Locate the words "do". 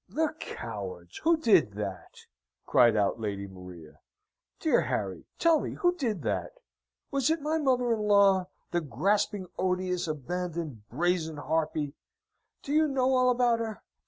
12.63-12.73